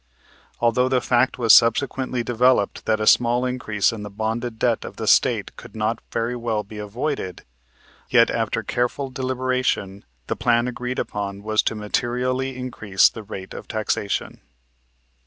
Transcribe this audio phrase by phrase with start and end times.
[0.59, 4.95] Although the fact was subsequently developed that a small increase in the bonded debt of
[4.95, 7.43] the State could not very well be avoided,
[8.09, 13.67] yet, after careful deliberation, the plan agreed upon was to materially increase the rate of
[13.67, 14.41] taxation.